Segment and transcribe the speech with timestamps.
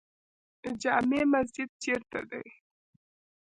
[0.81, 2.43] جامع مسجد چیرته دی؟